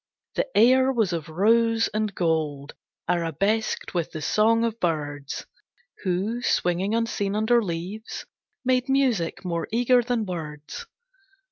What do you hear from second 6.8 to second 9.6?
unseen under leaves, Made music